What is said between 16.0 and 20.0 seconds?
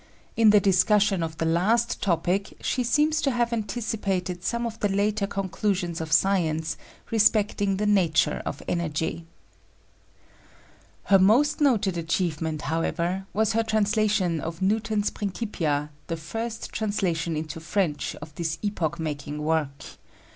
the first translation into French of this epoch making work.